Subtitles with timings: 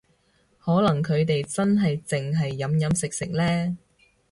[0.57, 3.77] 可能佢哋真係淨係飲飲食食呢